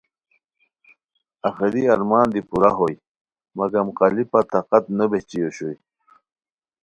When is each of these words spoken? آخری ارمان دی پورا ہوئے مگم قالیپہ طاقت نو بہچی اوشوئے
آخری 1.47 1.83
ارمان 1.93 2.27
دی 2.33 2.41
پورا 2.49 2.71
ہوئے 2.77 2.95
مگم 3.57 3.87
قالیپہ 3.97 4.41
طاقت 4.51 4.83
نو 4.97 5.05
بہچی 5.11 5.39
اوشوئے 5.43 5.77